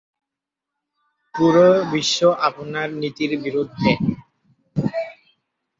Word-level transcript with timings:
পুরো 1.35 1.67
বিশ্ব 1.91 2.19
আপনার 2.47 2.87
নীতির 3.01 3.31
বিরুদ্ধে। 3.43 3.91